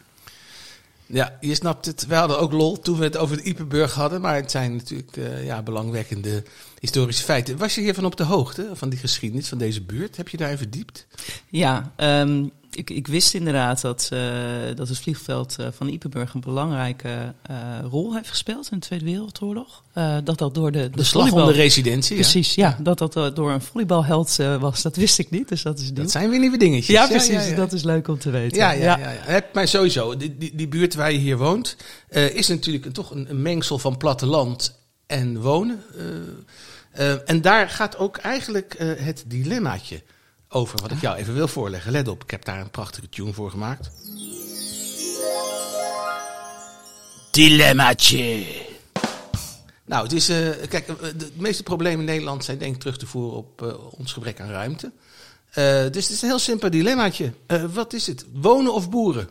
[1.06, 2.06] Ja, je snapt het.
[2.06, 4.20] We hadden ook lol toen we het over de Ipenburg hadden.
[4.20, 6.42] Maar het zijn natuurlijk eh, ja, belangwekkende
[6.80, 7.56] historische feiten.
[7.56, 10.16] Was je hiervan op de hoogte, van die geschiedenis van deze buurt?
[10.16, 11.06] Heb je daarin verdiept?
[11.48, 14.20] Ja, ehm, ik, ik wist inderdaad dat, eh,
[14.74, 17.56] dat het vliegveld eh, van Ipenburg een belangrijke eh,
[17.90, 19.82] rol heeft gespeeld in de Tweede Wereldoorlog.
[20.24, 22.14] Dat dat door de, De slag om de residentie.
[22.14, 22.78] Precies, ja.
[22.80, 25.48] Dat dat door een volleybalheld was, dat wist ik niet.
[25.48, 25.94] Dus dat is nieuw.
[25.94, 26.96] Dat zijn weer nieuwe dingetjes.
[26.96, 27.32] ja, precies.
[27.32, 27.56] ja, ja.
[27.56, 28.58] Dat is leuk om te weten.
[28.58, 29.40] Ja, ja, ja.
[29.52, 31.76] maar sowieso, die, die, die buurt waar je hier woont,
[32.10, 35.82] is natuurlijk een, toch een, een mengsel van platteland en wonen.
[37.26, 40.02] en daar gaat ook eigenlijk het dilemmaatje
[40.48, 41.92] over, wat ik jou even wil voorleggen.
[41.92, 43.90] Let op, ik heb daar een prachtige tune voor gemaakt.
[47.30, 48.46] Dilemmaatje.
[49.84, 52.98] Nou, het is, eh, kijk, eh, de, meeste problemen in Nederland zijn denk ik terug
[52.98, 54.92] te voeren op eh, ons gebrek aan ruimte.
[55.48, 57.32] Eh, dus het is een heel simpel dilemmaatje.
[57.46, 58.26] Eh, wat is het?
[58.32, 59.28] Wonen of boeren?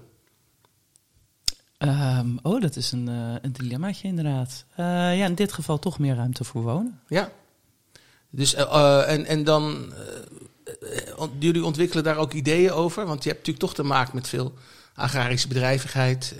[1.77, 4.65] Ehm, oh, dat is een, eh, een dilemmaatje inderdaad.
[4.75, 4.85] Eh,
[5.17, 6.99] ja, in dit geval toch meer ruimte voor wonen.
[7.07, 7.31] Ja.
[8.29, 9.93] Dus, en, en dan,
[11.39, 13.05] jullie ontwikkelen daar ook ideeën over?
[13.05, 14.53] Want je hebt natuurlijk toch te maken met veel
[14.93, 16.35] agrarische bedrijvigheid.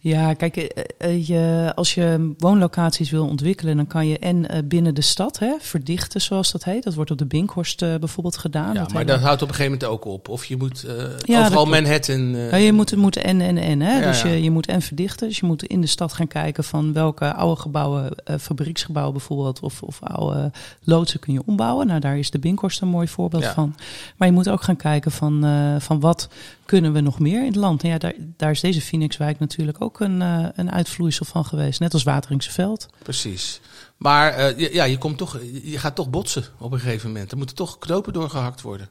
[0.00, 4.58] Ja, kijk, eh, eh, je, als je woonlocaties wil ontwikkelen, dan kan je en eh,
[4.64, 6.82] binnen de stad hè, verdichten, zoals dat heet.
[6.84, 8.72] Dat wordt op de Binkhorst bijvoorbeeld gedaan.
[8.74, 10.28] ja, Dat maar hele- dat houdt op een gegeven moment ook op.
[10.28, 11.66] Of je moet eh, dat overal.
[11.66, 12.36] Manhattan...
[12.36, 13.80] Ja, je moet, moet en en en.
[13.80, 13.98] Hè?
[13.98, 14.28] Ja, dus ja.
[14.28, 15.28] Je, je moet en verdichten.
[15.28, 19.82] Dus je moet in de stad gaan kijken van welke oude gebouwen, fabrieksgebouwen bijvoorbeeld, of,
[19.82, 20.50] of oude
[20.82, 21.86] loodsen kun je ombouwen.
[21.86, 23.52] Nou, daar is de Binkhorst een mooi voorbeeld Ja.
[23.54, 23.74] van.
[24.16, 25.46] Maar je moet ook gaan kijken van,
[25.80, 26.28] van wat
[26.68, 27.82] kunnen we nog meer in het land.
[27.82, 31.80] En ja, daar, daar is deze Phoenixwijk natuurlijk ook een, eh, een uitvloeisel van geweest.
[31.80, 32.88] Net als Wateringse Veld.
[33.02, 33.60] Precies.
[33.96, 37.30] Maar eh, ja, je, komt toch, je gaat toch botsen op een gegeven moment.
[37.30, 38.88] Er moeten toch knopen doorgehakt worden.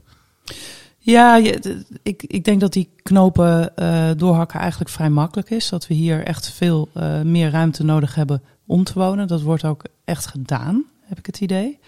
[0.97, 5.69] Ja, je- ik, ik denk dat die knopen eh, doorhakken eigenlijk vrij makkelijk is.
[5.69, 6.89] Dat we hier echt veel
[7.23, 9.27] meer ruimte nodig hebben om te wonen.
[9.27, 11.79] Dat wordt ook echt gedaan, heb ik het idee.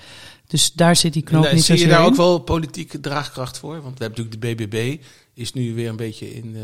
[0.49, 2.05] Dus daar zit die En knoop daar- niet zie je daar in.
[2.05, 3.81] ook wel politieke draagkracht voor?
[3.81, 5.01] Want we hebben natuurlijk de BBB,
[5.33, 6.55] is nu weer een beetje in...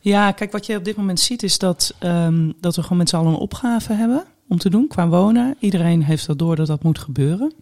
[0.00, 3.08] Ja, kijk, wat je op dit moment ziet is dat, ehm, dat we gewoon met
[3.08, 5.56] z'n allen een opgave hebben om te doen qua wonen.
[5.60, 7.52] Iedereen heeft dat door dat dat moet gebeuren.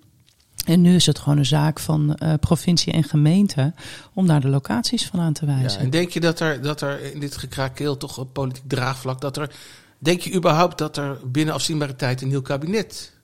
[0.64, 3.72] En nu is het gewoon een zaak van eh, provincie en gemeente
[4.14, 5.80] om daar de locaties van aan te Ja, wijzen.
[5.80, 9.36] en denk je dat er, dat er in dit gekrakeel toch een politiek draagvlak, dat
[9.36, 9.50] er,
[9.98, 13.16] denk je überhaupt dat er binnen afzienbare tijd een nieuw kabinet...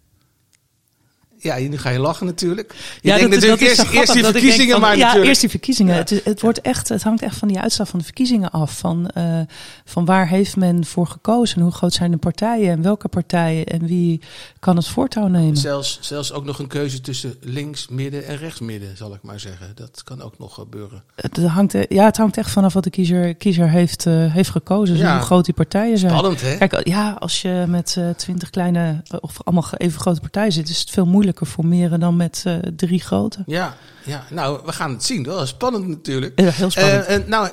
[1.45, 2.75] Ja, nu ga je lachen natuurlijk.
[2.75, 5.27] Je Ja, denkt dat, natuurlijk dat is eerst, eerst die verkiezingen, van, maar ja, natuurlijk...
[5.29, 5.93] eerst die verkiezingen.
[5.95, 6.01] Ja.
[6.01, 8.79] Het, het, wordt echt, het hangt echt van die uitslag van de verkiezingen af.
[8.79, 9.41] Van, eh,
[9.85, 11.61] van waar heeft men voor gekozen?
[11.61, 12.71] Hoe groot zijn de partijen?
[12.71, 13.67] En welke partijen?
[13.67, 14.21] En wie
[14.61, 15.57] kan het voortouw nemen?
[15.57, 19.41] Zelfs, zelfs ook nog een keuze tussen links, midden en rechts midden, zal ik maar
[19.41, 19.73] zeggen.
[19.75, 21.03] Dat kan ook nog gebeuren.
[21.15, 24.95] Het, hangt, ja, het hangt echt vanaf wat de kiezer, kiezer heeft, eh, heeft gekozen.
[24.95, 25.13] Dus Ja.
[25.17, 26.13] hoe groot die partijen zijn.
[26.13, 26.57] Spannend, hè?
[26.57, 30.69] Kijk, ja, als je met eh, twintig kleine eh, of allemaal even grote partijen zit,
[30.69, 33.43] is het veel moeilijker formeren dan met eh, drie grote.
[33.47, 35.25] Ja, ja, nou, we gaan het zien.
[35.25, 36.41] Wel spannend natuurlijk.
[36.41, 37.05] Ja, heel spannend.
[37.05, 37.49] Eh, eh, nou,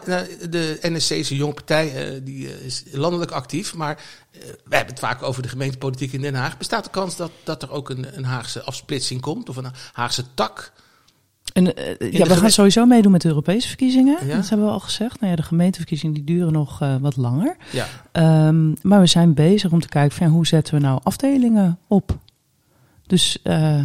[0.49, 3.75] de NSC is een jonge partij, die is landelijk actief.
[3.75, 3.99] Maar
[4.31, 6.57] we hebben het vaak over de gemeentepolitiek in Den Haag.
[6.57, 9.49] Bestaat de kans dat, dat er ook een, een Haagse afsplitsing komt?
[9.49, 10.71] Of een Haagse tak?
[11.53, 11.65] En,
[11.99, 14.27] ja, we gaan sowieso meedoen met de Europese verkiezingen.
[14.27, 14.35] Ja.
[14.35, 15.19] Dat hebben we al gezegd.
[15.19, 17.55] Nou ja, de gemeenteverkiezingen die duren nog wat langer.
[17.71, 17.85] Ja.
[18.11, 21.79] Ehm, maar we zijn bezig om te kijken van ja, hoe zetten we nou afdelingen
[21.87, 22.19] op.
[23.11, 23.79] Dus eh,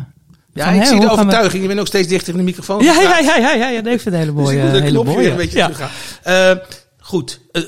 [0.53, 1.63] Ja, ik zie de overtuiging.
[1.63, 2.83] Je bent ook steeds dichter in de microfoon.
[2.85, 4.57] Ja, ja, ja, ja, ja, ja, nee, ik vind het een hele Dus mooie.
[4.57, 5.23] ik moet de hele knopje mooie.
[5.23, 5.91] weer een beetje teruggaan.
[6.23, 6.65] Eh,
[7.01, 7.41] goed.
[7.53, 7.63] Eh,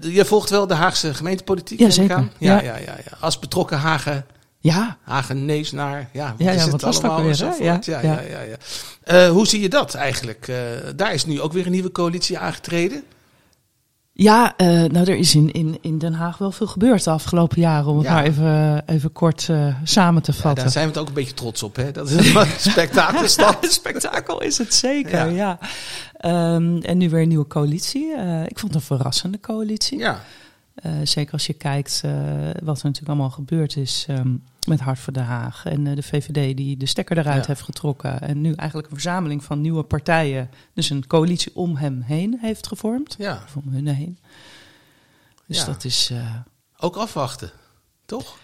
[0.00, 1.78] je volgt wel de Haagse gemeentepolitiek?
[1.78, 2.28] Ja, ik zeker.
[2.38, 2.76] Ja, Ja.
[2.78, 2.94] ja.
[3.20, 4.26] Als betrokken Hagen,
[4.58, 6.08] Ja, Hagenees naar...
[6.12, 7.36] Ja, wat Ja, is ja, het wat was allemaal weer.
[7.60, 8.56] Ja, Ja, ja, ja.
[9.04, 10.52] Eh, hoe zie je dat eigenlijk?
[10.96, 13.02] Daar is nu ook weer een nieuwe coalitie aangetreden.
[14.16, 17.60] Ja eh, nou er is in, in, in Den Haag wel veel gebeurd de afgelopen
[17.60, 17.86] jaren.
[17.90, 18.12] Om het Ja.
[18.14, 20.62] maar even, even kort eh, samen te Ja, vatten.
[20.62, 21.76] daar zijn we het ook een beetje trots op.
[21.76, 21.90] Hè?
[21.92, 23.56] Dat is een spektakelstad.
[23.64, 25.58] Een spektakel is het zeker, Ja.
[25.58, 25.58] ja.
[26.16, 28.14] Ehm, en nu weer een nieuwe coalitie.
[28.16, 29.98] Eh, ik vond het een verrassende coalitie.
[29.98, 30.20] Ja,
[30.74, 32.12] Eh, zeker als je kijkt eh,
[32.62, 34.34] wat er natuurlijk allemaal gebeurd is ehm,
[34.66, 35.64] met Hart voor Den Haag.
[35.66, 37.46] En eh, de VVD die de stekker eruit Ja.
[37.46, 38.20] heeft getrokken.
[38.20, 40.50] En nu eigenlijk een verzameling van nieuwe partijen.
[40.72, 43.14] Dus een coalitie om hem heen heeft gevormd.
[43.18, 44.18] ja, Of om hun heen.
[45.46, 45.64] Dus Ja.
[45.64, 46.12] dat is...
[46.78, 47.50] ook afwachten.
[48.06, 48.38] Toch?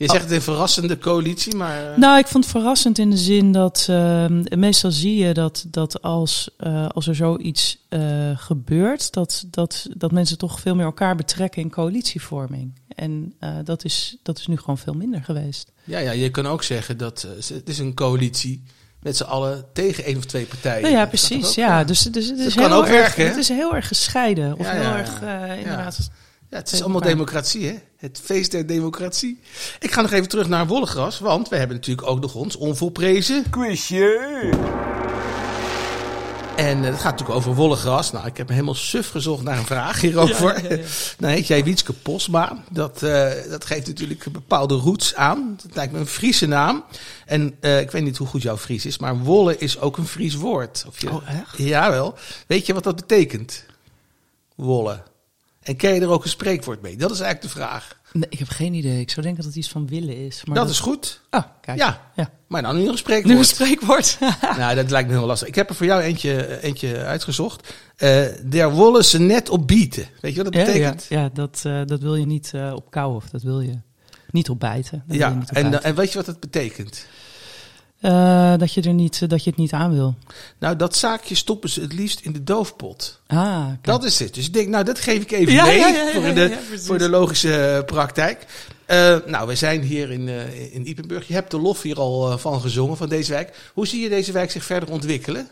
[0.00, 1.90] Je zegt het een verrassende coalitie, maar...
[1.92, 5.64] eh, Nou, ik vond het verrassend in de zin dat ehm, meestal zie je dat,
[5.68, 8.00] dat als, eh, als er zoiets eh,
[8.34, 12.78] gebeurt, dat, dat, dat mensen toch veel meer elkaar betrekken in coalitievorming.
[12.94, 13.34] En
[13.64, 15.72] dat, is, dat is nu gewoon veel minder geweest.
[15.84, 18.62] Ja, ja, je kan ook zeggen dat het is een coalitie
[19.00, 20.82] met z'n allen tegen één of twee partijen.
[20.82, 21.54] Nou ja, precies.
[21.54, 23.26] Ja, dus, dus het is kan heel ook erg, werken?
[23.26, 24.58] Het is heel erg gescheiden.
[24.58, 25.20] Of Ja, heel ja, erg,
[25.58, 26.10] inderdaad.
[26.50, 27.78] Ja, het is allemaal democratie, hè?
[27.96, 29.40] Het feest der democratie.
[29.78, 33.50] Ik ga nog even terug naar Wollegras, want we hebben natuurlijk ook nog ons onvolprezen.
[33.50, 34.50] Quizje!
[36.56, 38.12] En eh, het gaat natuurlijk over Wollegras.
[38.12, 40.62] Nou, ik heb helemaal suf gezocht naar een vraag hierover.
[41.18, 42.62] Nou heet jij Wietske Posma.
[42.70, 45.58] Dat, eh, dat geeft natuurlijk bepaalde roots aan.
[45.62, 46.84] Dat lijkt me een Friese naam.
[47.26, 50.06] En eh, ik weet niet hoe goed jouw Fries is, maar wolle is ook een
[50.06, 50.84] Fries woord.
[50.88, 51.56] Of je, Oh, echt?
[51.56, 52.14] Jawel.
[52.46, 53.64] Weet je wat dat betekent?
[54.54, 55.02] Wolle.
[55.70, 56.96] En ken je er ook een spreekwoord mee?
[56.96, 57.98] Dat is eigenlijk de vraag.
[58.12, 59.00] Nee, ik heb geen idee.
[59.00, 60.42] Ik zou denken dat het iets van willen is.
[60.44, 61.20] Maar dat, is goed.
[61.30, 61.78] Ah, kijk.
[61.78, 62.10] Ja.
[62.14, 62.30] ja.
[62.46, 63.46] Maar dan nu nog een Nu een spreekwoord.
[63.46, 64.18] spreekwoord.
[64.58, 65.48] nou, dat lijkt me heel lastig.
[65.48, 67.74] Ik heb er voor jou eentje, eentje uitgezocht.
[67.96, 70.06] Eh der wolle ze net op bieten.
[70.20, 71.06] Weet je wat dat Ja, ja, betekent?
[71.08, 73.78] ja dat, eh, dat wil je niet eh, op kou of dat wil je
[74.30, 75.04] niet op bijten.
[75.06, 75.82] Dat Ja, je niet op en, bijten.
[75.82, 77.06] en weet je wat dat betekent?
[78.00, 80.14] Eh, dat, je er niet, dat je het niet aan wil.
[80.58, 83.20] Nou, dat zaakje stoppen ze het liefst in de doofpot.
[83.26, 83.84] Ah, kijk.
[83.84, 84.34] Dat is het.
[84.34, 86.32] Dus ik denk, nou, dat geef ik even Ja, mee ja, ja, ja, voor, ja,
[86.32, 88.46] de, ja, voor de logische eh, praktijk.
[88.90, 91.28] Eh, nou, we zijn hier in, eh in Ipenburg.
[91.28, 93.70] Je hebt de lof hier al eh, van gezongen, van deze wijk.
[93.74, 95.48] Hoe zie je deze wijk zich verder ontwikkelen?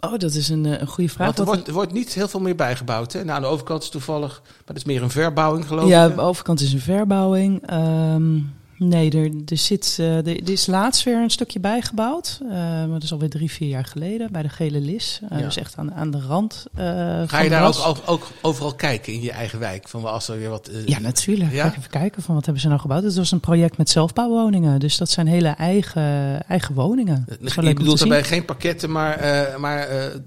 [0.00, 1.26] Oh, dat is een, eh, een goede vraag.
[1.26, 3.12] Want er wordt, er wordt niet heel veel meer bijgebouwd.
[3.12, 3.24] Hè?
[3.24, 6.14] Nou, aan de overkant is toevallig, maar dat is meer een verbouwing, geloof ja, ik.
[6.14, 6.26] de hè?
[6.26, 7.66] overkant is een verbouwing.
[7.66, 8.38] Ehm,
[8.88, 12.38] nee, er, er, zit, eh, er, er is laatst weer een stukje bijgebouwd.
[12.42, 15.20] Eh, maar dat is alweer drie, vier jaar geleden bij de Gele Lis.
[15.30, 15.44] Eh Ja.
[15.44, 16.66] Dus echt aan, aan de rand.
[16.74, 16.84] eh,
[17.26, 19.88] Ga je daar ook, ook, ook overal kijken in je eigen wijk?
[19.88, 20.70] Van als er weer wat.
[20.86, 21.52] Ja, natuurlijk.
[21.52, 21.62] Ja?
[21.62, 23.02] Ga ik even kijken van wat hebben ze nou gebouwd.
[23.02, 24.80] Het was een project met zelfbouwwoningen.
[24.80, 27.26] Dus dat zijn hele eigen, eigen woningen.
[27.40, 28.08] Misschien leuk bedoelt zien.
[28.08, 29.18] daarbij geen pakketten, maar.
[29.58, 29.78] maar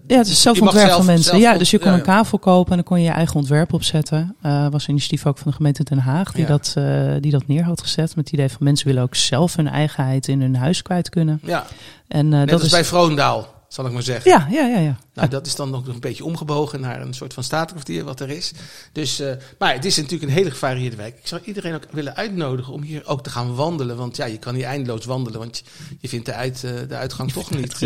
[0.07, 1.23] Ja, het is zelfontwerp zelf- van mensen.
[1.23, 3.35] zelf- ja, dus je kon ja, een kavel kopen en dan kon je je eigen
[3.35, 4.35] ontwerp opzetten.
[4.41, 6.73] Was een initiatief ook van de gemeente Den Haag die, dat,
[7.19, 8.15] die dat neer had gezet.
[8.15, 11.39] Met het idee van mensen willen ook zelf hun eigenheid in hun huis kwijt kunnen.
[11.43, 11.65] Ja,
[12.07, 14.31] En, eh, net dat als is, bij Vroondaal, zal ik maar zeggen.
[14.31, 14.97] ja, ja, ja, ja.
[15.13, 18.29] Nou, dat is dan nog een beetje omgebogen naar een soort van statenkwartier wat er
[18.29, 18.51] is.
[18.91, 21.17] Dus, eh, maar het is natuurlijk een hele gevarieerde wijk.
[21.17, 23.97] Ik zou iedereen ook willen uitnodigen om hier ook te gaan wandelen.
[23.97, 25.63] Want ja, je kan hier eindeloos wandelen, want je,
[25.99, 27.79] je vindt de, uit, eh, de uitgang toch niet.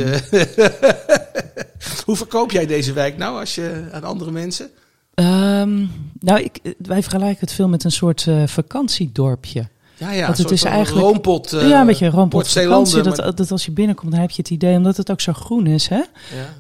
[2.06, 4.70] Hoe verkoop jij deze wijk nou als je aan andere mensen?
[5.14, 5.86] Ehm,
[6.20, 9.70] nou, ik, wij vergelijken het veel met een soort eh, vakantiedorpje.
[9.98, 11.54] Ja, ja, Want een het is eigenlijk- roompot.
[11.54, 13.02] eh, ja, een beetje een Zeelanden, vakantie.
[13.02, 15.34] Dat, maar- dat als je binnenkomt, dan heb je het idee, omdat het ook zo
[15.34, 16.06] groen is, hè, ja.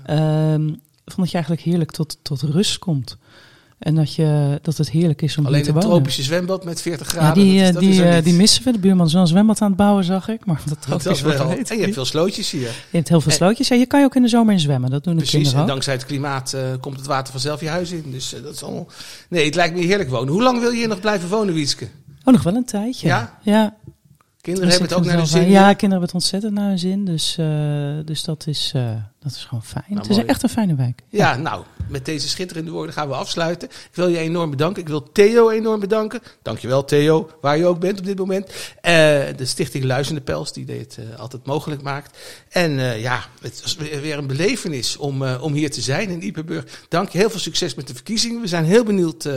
[0.05, 0.67] ehm,
[1.05, 3.17] van dat je eigenlijk heerlijk tot, tot rust komt.
[3.77, 5.89] En dat, je, dat het heerlijk is om Alleen te een wonen.
[5.89, 7.43] tropische zwembad met 40 Ja, graden.
[7.43, 8.71] die, dat is- eh, dat die, is eh, die missen we.
[8.71, 10.45] De buurman is wel een zwembad aan het bouwen, zag ik.
[10.45, 11.49] Maar dat tropisch wordt wel.
[11.51, 12.61] En je hebt veel slootjes hier.
[12.61, 13.67] Je hebt heel veel En- slootjes.
[13.67, 14.89] Ja, je kan je ook in de zomer in zwemmen.
[14.89, 15.69] Dat doen de Precies, en kinderen ook.
[15.71, 18.03] dankzij het klimaat eh, komt het water vanzelf je huis in.
[18.11, 18.87] Dus eh, dat is allemaal...
[19.29, 20.33] Nee, het lijkt me heerlijk wonen.
[20.33, 21.87] Hoe lang wil je hier nog blijven wonen, Wietske?
[22.27, 23.07] Oh, nog wel een tijdje.
[23.07, 23.37] Ja?
[23.41, 23.75] Ja,
[24.41, 25.49] Kinderen hebben het ook naar we zin.
[25.49, 27.05] Ja, kinderen hebben het ontzettend naar hun zin.
[27.05, 27.47] Dus, eh,
[28.05, 28.91] dus dat, is, eh,
[29.27, 29.83] dat is gewoon fijn.
[29.87, 30.27] Nou, het is mooi.
[30.27, 31.01] echt een fijne wijk.
[31.09, 33.67] Ja, nou, met deze schitterende woorden gaan we afsluiten.
[33.69, 34.81] Ik wil je enorm bedanken.
[34.81, 36.21] Ik wil Theo enorm bedanken.
[36.41, 38.49] Dankjewel Theo, waar je ook bent op dit moment.
[38.81, 38.93] Eh,
[39.35, 42.17] de stichting Luizende Pels, die dit eh, altijd mogelijk maakt.
[42.49, 46.65] En eh, ja, het was weer een belevenis om, om hier te zijn in Ipenburg.
[46.89, 48.41] Dank je, heel veel succes met de verkiezingen.
[48.41, 49.29] We zijn heel benieuwd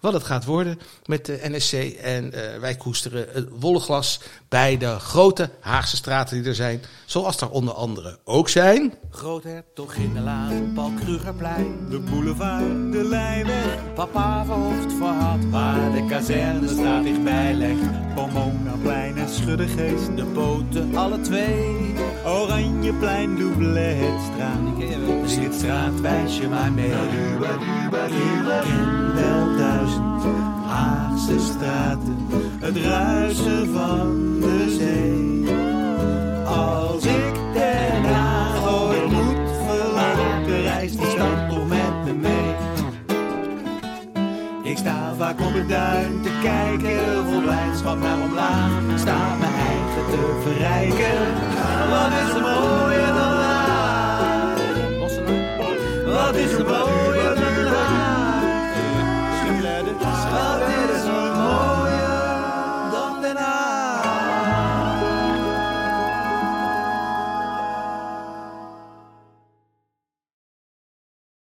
[0.00, 1.72] wat het gaat worden met de NSC.
[2.02, 6.82] En wij koesteren het wolleglas bij de grote Haagse straten die er zijn.
[7.04, 8.94] Zoals er onder andere ook zijn...
[9.30, 11.86] Groothertog in de laan, Paul Krugerplein.
[11.90, 18.14] De boulevard, de Leijweg, Papa verhoogd voor had, waar de kazerne staat dichtbij legt.
[18.14, 20.16] Pomonaplein en Schuddegeest.
[20.16, 21.94] De poten, alle twee.
[22.24, 24.58] Oranjeplein, Doubletstraat.
[25.24, 26.90] Slitstraat, wijs je maar mee.
[26.90, 27.40] Ken
[29.14, 30.22] wel duizend
[30.66, 32.16] Haagse straten,
[32.60, 35.54] het ruisen van de zee.
[36.46, 37.04] Als
[45.36, 48.70] vaak op het duin te kijken, vol blijdschap naar omlaag.
[48.96, 51.18] Sta mijn eigen te verrijken,
[51.90, 54.56] wat is er mooier dan daar?
[56.04, 57.09] Wat is er mooier